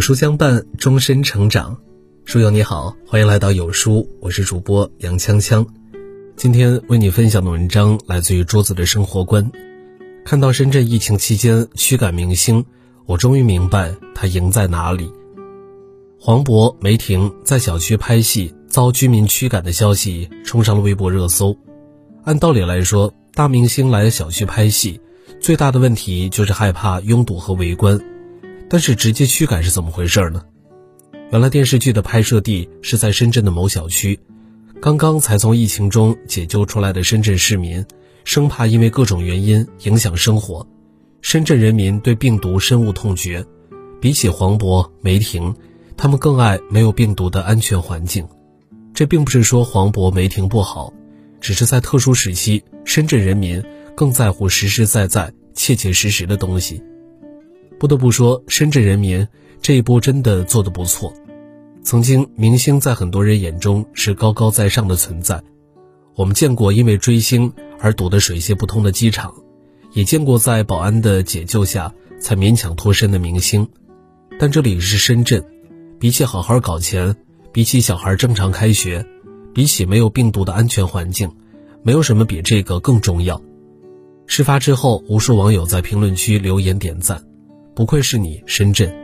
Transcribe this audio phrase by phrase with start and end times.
[0.00, 1.76] 有书相伴，终身成长。
[2.24, 5.66] 书友你好，欢迎来到有书，我是主播杨锵锵。
[6.36, 9.52] 今天为你分享的文章来自于桌子的生活观。
[10.24, 12.64] 看到深圳疫情期间驱赶明星，
[13.04, 15.12] 我终于明白他赢在哪里。
[16.18, 21.54] 黄渤、梅婷在小区拍戏遭居民驱赶的消息冲上了微博热搜。
[22.24, 24.98] 按道理来说，大明星来小区拍戏，
[25.40, 28.00] 最大的问题就是害怕拥堵和围观。
[28.70, 30.44] 但是直接驱赶是怎么回事呢？
[31.32, 34.20] 原来电视剧的拍摄地是在深圳的某小区，
[34.80, 37.84] 刚刚才从疫情中解救出来的深圳市民，
[38.24, 40.64] 生怕因为各种原因影响生活，
[41.20, 43.44] 深圳人民对病毒深恶痛绝，
[44.00, 45.52] 比起黄渤、梅婷，
[45.96, 48.28] 他们更爱没有病毒的安全环境。
[48.94, 50.92] 这并不是说黄渤、梅婷不好，
[51.40, 53.60] 只是在特殊时期，深圳人民
[53.96, 56.80] 更在乎实实在在、切切实实的东西。
[57.80, 59.26] 不得不说，深圳人民
[59.62, 61.14] 这一波真的做得不错。
[61.82, 65.42] 曾经，明星在很多人眼中是高高在上的存在。
[66.14, 69.32] 我们见过因为追星而堵得水泄不通的机场，
[69.94, 73.66] 也见过在保安的解救下才勉强脱身的明星。
[74.38, 75.42] 但这里是深圳，
[75.98, 77.16] 比起好好搞钱，
[77.50, 79.06] 比起小孩正常开学，
[79.54, 81.32] 比起没有病毒的安全环境，
[81.82, 83.40] 没有什么比这个更重要。
[84.26, 87.24] 事发之后，无数网友在评论区留言点赞。
[87.80, 88.94] 不愧是你，深圳。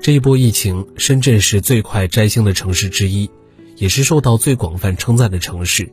[0.00, 3.28] 这一波疫情，深圳是最快摘星的城市之一，
[3.74, 5.92] 也是受到最广泛称赞的城市。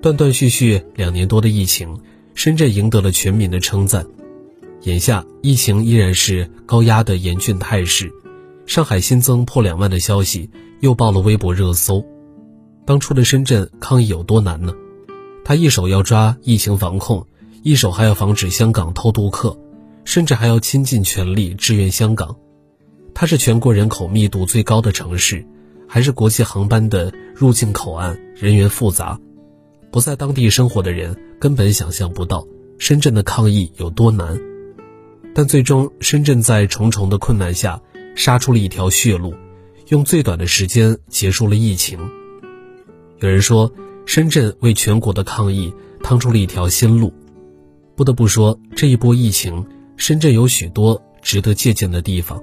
[0.00, 2.00] 断断续续两年多的疫情，
[2.32, 4.06] 深圳赢得了全民的称赞。
[4.84, 8.10] 眼下疫情依然是高压的严峻态势，
[8.64, 10.48] 上海新增破两万的消息
[10.80, 12.02] 又爆了微博热搜。
[12.86, 14.72] 当初的深圳抗疫有多难呢？
[15.44, 17.26] 他一手要抓疫情防控，
[17.62, 19.58] 一手还要防止香港偷渡客。
[20.06, 22.34] 甚至还要倾尽全力支援香港，
[23.12, 25.44] 它是全国人口密度最高的城市，
[25.88, 29.20] 还是国际航班的入境口岸，人员复杂，
[29.90, 32.46] 不在当地生活的人根本想象不到
[32.78, 34.38] 深圳的抗疫有多难。
[35.34, 37.82] 但最终，深圳在重重的困难下
[38.14, 39.34] 杀出了一条血路，
[39.88, 41.98] 用最短的时间结束了疫情。
[43.18, 43.70] 有人说，
[44.06, 47.12] 深圳为全国的抗疫趟出了一条新路。
[47.96, 49.66] 不得不说，这一波疫情。
[49.96, 52.42] 深圳有许多值得借鉴的地方。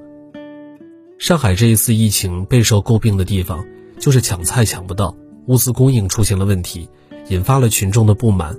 [1.19, 3.66] 上海这一次疫情备受诟病的地方，
[4.00, 5.16] 就是抢菜抢不到，
[5.47, 6.90] 物资供应出现了问题，
[7.30, 8.58] 引发了群众的不满。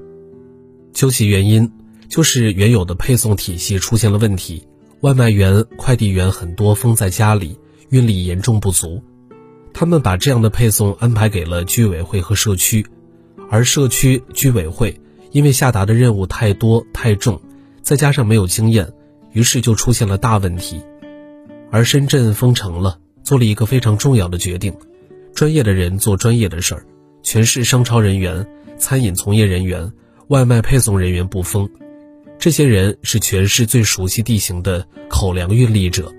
[0.92, 1.70] 究其原因，
[2.08, 4.66] 就是原有的配送体系出现了问题，
[5.00, 7.58] 外卖员、快递员很多封在家里，
[7.90, 9.02] 运力严重不足。
[9.74, 12.86] 他们把这样的配送安排给了居委会和社区，
[13.50, 15.00] 而社区、居委会
[15.32, 17.42] 因为下达的任务太多太重。
[17.84, 18.90] 再加上没有经验，
[19.32, 20.82] 于是就出现了大问题。
[21.70, 24.74] 而深圳封城了，做了一个非常重要的决定：
[25.34, 26.86] 专业的人做专业的事儿，
[27.22, 28.46] 全市商超人员、
[28.78, 29.92] 餐饮从业人员、
[30.28, 31.68] 外卖配送人员不封。
[32.38, 36.10] 这些人是全市最熟悉地形的口粮运力者，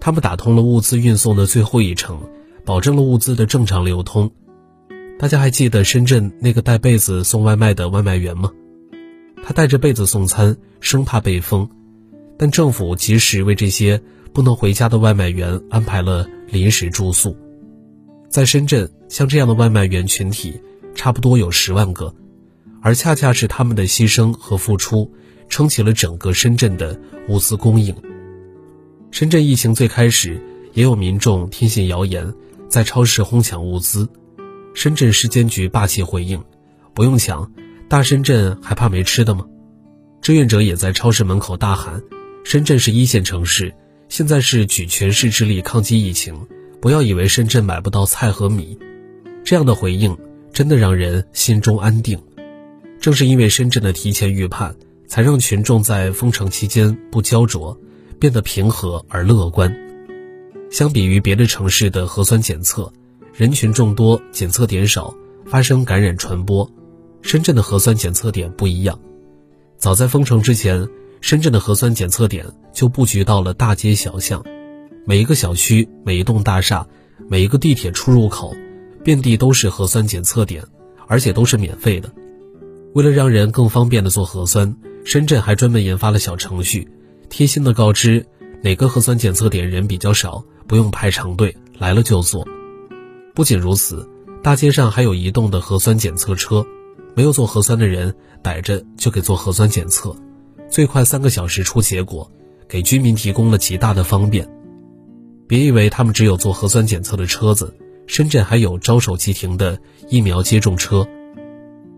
[0.00, 2.18] 他们打通了物资运送的最后一程，
[2.64, 4.30] 保证了物资的正常流通。
[5.18, 8.50] 大家还记得深圳那个带被子送外卖的外卖员吗？
[9.46, 11.68] 他带着被子送餐，生怕被封，
[12.38, 14.00] 但政府及时为这些
[14.32, 17.36] 不能回家的外卖员安排了临时住宿。
[18.30, 20.58] 在深圳，像这样的外卖员群体
[20.94, 22.14] 差不多有十万个，
[22.80, 25.12] 而恰恰是他们的牺牲和付出，
[25.50, 27.94] 撑起了整个深圳的物资供应。
[29.10, 30.40] 深圳疫情最开始，
[30.72, 32.32] 也有民众听信谣言，
[32.70, 34.08] 在超市哄抢物资，
[34.72, 36.42] 深圳市监局霸气回应：
[36.94, 37.52] 不用抢。
[37.88, 39.44] 大深圳还怕没吃的吗？
[40.20, 42.02] 志愿者也在超市门口大喊
[42.44, 43.72] ：“深圳是一线城市，
[44.08, 46.34] 现在是举全市之力抗击疫情，
[46.80, 48.78] 不要以为深圳买不到菜和米。”
[49.44, 50.16] 这样的回应
[50.50, 52.18] 真的让人心中安定。
[52.98, 54.74] 正是因为深圳的提前预判，
[55.06, 57.78] 才让群众在封城期间不焦灼，
[58.18, 59.72] 变得平和而乐观。
[60.70, 62.90] 相比于别的城市的核酸检测，
[63.34, 65.14] 人群众多，检测点少，
[65.44, 66.68] 发生感染传播。
[67.24, 69.00] 深圳的核酸检测点不一样，
[69.78, 70.86] 早在封城之前，
[71.22, 72.44] 深圳的核酸检测点
[72.74, 74.44] 就布局到了大街小巷，
[75.06, 76.86] 每一个小区、每一栋大厦、
[77.26, 78.54] 每一个地铁出入口，
[79.02, 80.62] 遍地都是核酸检测点，
[81.08, 82.12] 而且都是免费的。
[82.92, 84.76] 为了让人更方便的做核酸，
[85.06, 86.86] 深圳还专门研发了小程序，
[87.30, 88.26] 贴心的告知
[88.60, 92.46] 哪个核酸检测点人比较少，不用排长队，来了就做。
[93.34, 94.06] 不仅如此，
[94.42, 96.64] 大街上还有移动的核酸检测车。
[97.14, 100.14] 没有做核酸的人逮着就给做核酸检测，
[100.68, 102.30] 最快三个小时出结果，
[102.68, 104.48] 给居民提供了极大的方便。
[105.46, 107.72] 别以为他们只有做核酸检测的车子，
[108.06, 109.78] 深圳还有招手即停的
[110.08, 111.06] 疫苗接种车。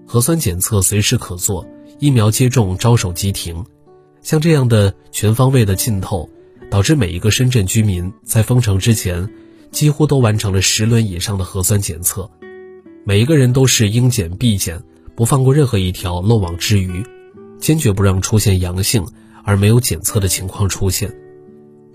[0.07, 1.67] 核酸检测随时可做，
[1.99, 3.65] 疫苗接种招手即停。
[4.23, 6.29] 像这样的全方位的浸透，
[6.71, 9.29] 导致每一个深圳居民在封城之前，
[9.71, 12.29] 几乎都完成了十轮以上的核酸检测。
[13.05, 14.83] 每一个人都是应检必检，
[15.17, 17.03] 不放过任何一条漏网之鱼，
[17.59, 19.05] 坚决不让出现阳性
[19.43, 21.13] 而没有检测的情况出现。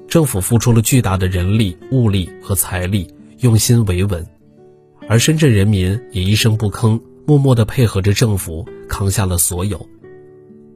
[0.08, 3.08] 政府付出了巨大的人力、物力和财力，
[3.40, 4.28] 用心维稳，
[5.08, 7.00] 而深圳人民也一声不吭。
[7.28, 9.88] 默默地配合着政府扛下了所有，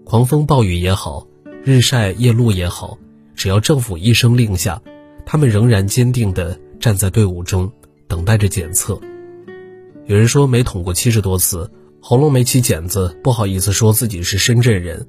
[0.06, 1.28] 狂风暴雨也好，
[1.64, 2.98] 日晒夜露也好，
[3.36, 4.80] 只要政府一声令下，
[5.26, 7.70] 他们仍然坚定地站在队伍中，
[8.08, 8.98] 等待着检测。
[10.06, 11.70] 有人说没捅过七十多次，
[12.08, 15.08] 喉咙没起茧子，不好意思说自己是深圳人。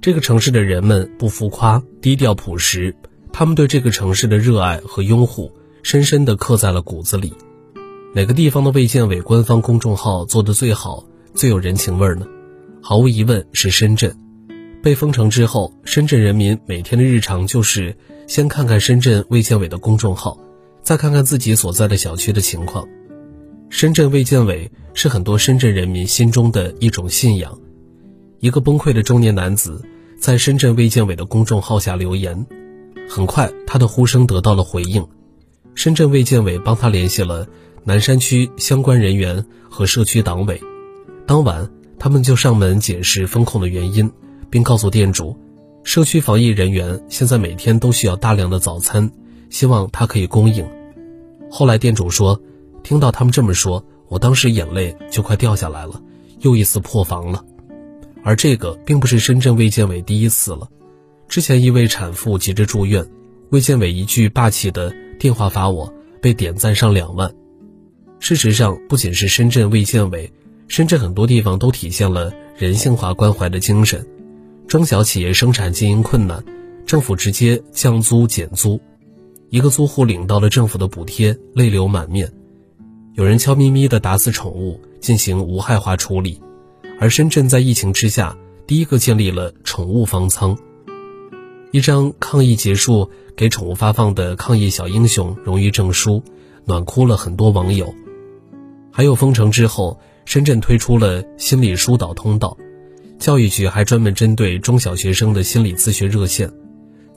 [0.00, 2.94] 这个城市的人们不浮夸，低调朴实，
[3.32, 5.50] 他们对这个城市的热爱和拥护，
[5.82, 7.32] 深深地刻在了骨子里。
[8.14, 11.04] 哪个地方的卫健委官方公众号做得最好、
[11.34, 12.24] 最有人情味呢？
[12.80, 14.16] 毫无疑问是深圳。
[14.80, 17.96] 被封城之后，深圳人民每天的日常就是
[18.28, 20.38] 先看看深圳卫健委的公众号，
[20.84, 22.86] 再看看自己所在的小区的情况。
[23.70, 27.56] 深圳卫健委是很多深圳人民心中的一种信仰。
[28.40, 29.80] 一个崩溃的中年男子
[30.18, 32.44] 在深圳卫健委的公众号下留言，
[33.08, 35.06] 很快他的呼声得到了回应，
[35.76, 37.46] 深圳卫健委帮他联系了。
[37.84, 40.60] 南山区相关人员和社区党委，
[41.28, 44.10] 当晚他们就上门解释封控的原因，
[44.50, 45.36] 并告诉店主，
[45.84, 49.12] 社区防疫人员现在每天都需要大量的早餐，
[49.48, 50.66] 希望他可以供应。
[51.48, 52.42] 后来店主说，
[52.82, 56.02] 听到他们这么说，我当时眼泪就快掉下来了，
[56.40, 57.44] 又一次破防了。
[58.24, 60.68] 而这个并不是深圳卫健委第一次了，
[61.28, 63.06] 之前一位产妇急着住院，
[63.50, 67.32] 卫健委一句霸气的电话发我，被点赞上两万。
[68.18, 70.32] 事实上，不仅是深圳卫健委，
[70.66, 74.04] 深圳很多地方都体现了人性化关怀的精神。
[74.66, 76.44] 中小企业生产经营困难，
[76.84, 78.80] 政府直接降租减租，
[79.50, 82.30] 一个租户领到了政府的补贴，泪流满面。
[83.18, 86.40] 有人悄咪咪地打死宠物，进行无害化处理，
[87.00, 90.56] 而深圳在疫情之下，第一个建立了宠物方舱。
[91.72, 96.22] 一张抗疫结束给宠物发放的抗疫小英雄荣誉证书，
[96.64, 97.92] 暖哭了很多网友。
[98.92, 102.56] 还有封城之后，深圳推出了心理疏导通道，
[103.18, 106.48] 教育局还专门针对中小学生的心理咨询热线，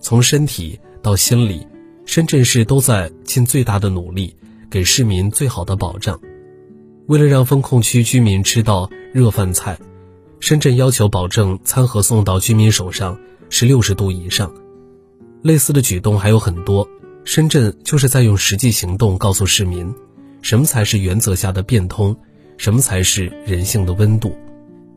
[0.01, 1.67] 从身体到心理，
[2.07, 4.35] 深圳市都在尽最大的努力，
[4.71, 6.19] 给市民最好的保障。
[7.07, 9.77] 为了让封控区居民吃到热饭菜，
[10.39, 13.19] 深圳要求保证餐盒送到居民手上
[13.49, 14.51] 是六十度以上。
[15.43, 16.87] 类似的举动还有很多，
[17.25, 19.93] 深圳就是在用实际行动告诉市民。
[20.41, 22.15] 什么才是原则下的变通？
[22.57, 24.35] 什么才是人性的温度？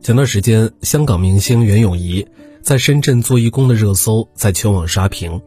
[0.01, 2.27] 前段时间，香港明星袁咏仪
[2.63, 5.41] 在深圳做义工的热搜在全网刷屏。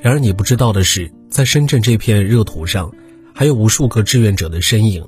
[0.00, 2.92] 然而，你不知道的是，在深圳这片热土上，
[3.34, 5.06] 还有无数个志愿者的身影，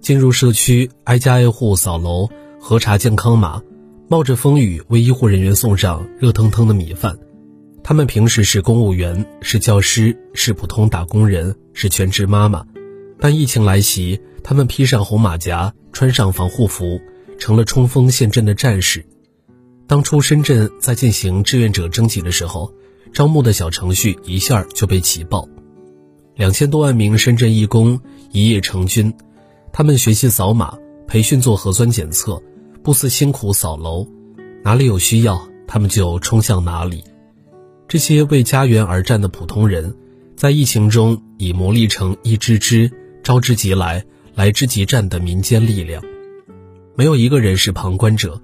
[0.00, 2.28] 进入社区，挨家挨户扫楼、
[2.60, 3.62] 核查健康码，
[4.08, 7.18] 冒着风雨为医护人员送上热腾腾的米饭。
[7.82, 12.64] 他们平时是公务员，是教师，是普通打工人，是全职妈妈。
[13.18, 17.00] 但疫情来袭，他们披上红马甲，穿上防护服，
[17.38, 19.06] 成了冲锋陷阵的战士。
[19.86, 22.74] 当初深圳在进行志愿者征集的时候，
[23.12, 25.48] 招募的小程序一下就被挤爆，
[26.36, 27.98] 两千多万名深圳义工
[28.30, 29.14] 一夜成军，
[29.72, 30.76] 他们学习扫码，
[31.08, 32.42] 培训做核酸检测，
[32.82, 34.06] 不辞辛苦扫楼，
[34.62, 37.02] 哪里有需要，他们就冲向哪里。
[37.88, 39.96] 这些为家园而战的普通人，
[40.36, 42.92] 在疫情中已磨砺成一支支。
[43.22, 46.04] 招之即来，来之即战的民间力量，
[46.94, 48.40] 没有一个人是旁观者，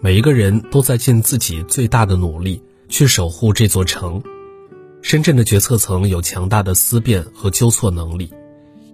[0.00, 4.22] 每一个人都在尽自己最大的努力去守护这座城。
[5.06, 8.28] 深圳的决策层有强大的思辨和纠错能力，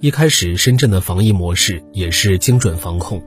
[0.00, 3.24] 一开始深圳的防疫模式也是精准防控，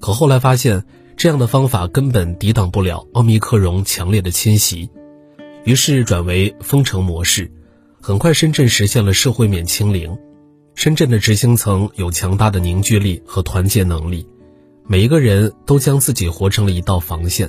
[0.00, 0.84] 可后来发现
[1.16, 4.90] 这样的方法根本抵挡不了奥密克戎强烈的侵袭，
[5.62, 7.48] 于是转为封城模式，
[8.00, 10.18] 很快深圳实现了社会面清零。
[10.74, 14.26] 深圳的执行层有强大的凝聚力和团结能力，
[14.88, 17.48] 每一个人都将自己活成了一道防线。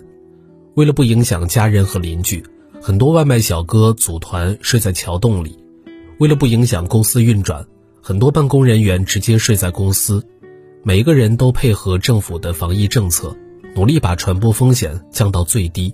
[0.76, 2.46] 为了不影响家人和邻居，
[2.88, 5.58] 很多外卖小哥组团睡在桥洞里；
[6.20, 7.68] 为了不影响公司运转，
[8.02, 10.26] 很多办公人员直接睡在公司。
[10.84, 13.36] 每一个人都配合政府的防疫政策，
[13.76, 15.94] 努力把传播风险降到最低。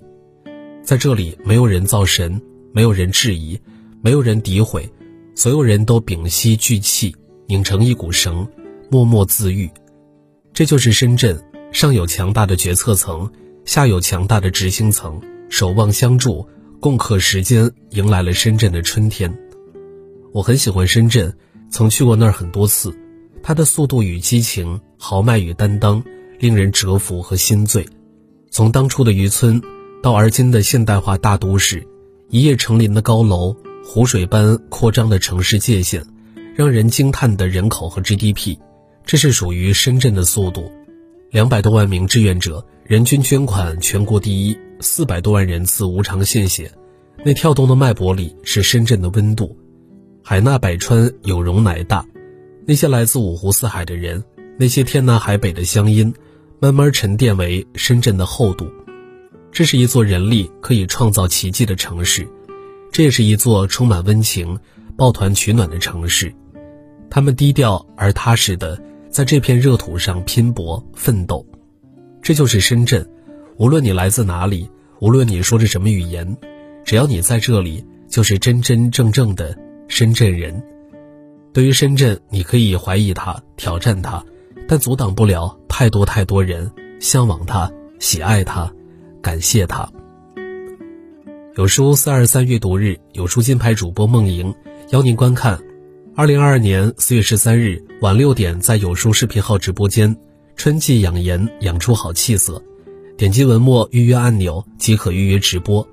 [0.84, 2.40] 在这里，没有人造神，
[2.72, 3.58] 没有人质疑，
[4.00, 4.88] 没有人诋毁。
[5.34, 7.16] 所有人都屏息聚气，
[7.48, 8.46] 拧成一股绳，
[8.88, 9.68] 默默自愈。
[10.52, 13.32] 这就是深圳，上有强大的决策层，
[13.64, 16.46] 下有强大的执行层，守望相助，
[16.84, 19.34] 共克时间，迎来了深圳的春天。
[20.34, 21.34] 我很喜欢深圳，
[21.70, 22.94] 曾去过那儿很多次。
[23.42, 26.04] 它的速度与激情，豪迈与担当，
[26.38, 27.88] 令人折服和心醉。
[28.50, 29.62] 从当初的渔村，
[30.02, 31.86] 到而今的现代化大都市，
[32.28, 36.04] 一夜成林的高楼，湖水般扩张的城市界限，
[36.54, 38.58] 让人惊叹的人口和 GDP，
[39.06, 40.70] 这是属于深圳的速度。
[41.30, 46.70] 两百多万名志愿者，人均捐款全国第一，四百多万人次无偿献血，
[47.24, 49.56] 那跳动的脉搏里是深圳的温度。
[50.22, 52.04] 海纳百川，有容乃大。
[52.66, 54.24] 那些来自五湖四海的人，
[54.58, 56.14] 那些天南海北的乡音，
[56.60, 58.66] 慢慢沉淀为深圳的厚度。
[59.52, 62.26] 这是一座人力可以创造奇迹的城市，
[62.90, 64.58] 这也是一座充满温情、
[64.96, 66.34] 抱团取暖的城市。
[67.10, 71.46] 他们低调而踏实的在这片热土上拼搏奋斗。
[72.22, 73.08] 这就是深圳。
[73.56, 74.68] 无论你来自哪里，
[75.00, 76.36] 无论你说着什么语言，
[76.84, 79.56] 只要你在这里，就是真真正正的
[79.86, 80.60] 深圳人。
[81.52, 84.24] 对于深圳，你可以怀疑它、挑战它，
[84.66, 86.68] 但阻挡不了太多太多人
[86.98, 87.70] 向往它、
[88.00, 88.72] 喜爱它、
[89.22, 89.88] 感谢它。
[91.54, 94.52] 有书四二三阅读日，有书金牌主播梦莹
[94.90, 95.60] 邀您观看，
[96.16, 100.16] 二零二二年四月十三日晚六点在有书视频号直播间，
[100.56, 102.60] 春季养颜养出好气色，
[103.16, 105.86] 点击文末预约按钮即可预约直播，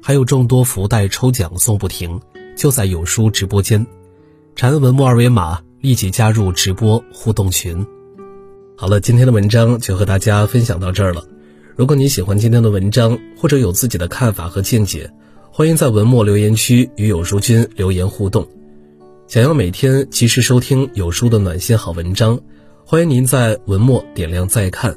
[0.00, 2.20] 还有众多福袋抽奖送不停，
[2.56, 3.84] 就在有书直播间。
[4.54, 7.84] 长按文末二维码，立即加入直播互动群。
[8.76, 11.24] 好了，今天的文章就和大家分享到这儿了。
[11.74, 15.10] 如果你喜欢今天的文章，或者有自己的看法和见解，
[15.50, 18.46] 欢迎在文末留言区与有书君留言互动。
[19.26, 22.38] 想要每天及时收听有书的暖心好文章，
[22.84, 24.96] 欢迎您在文末点亮再看。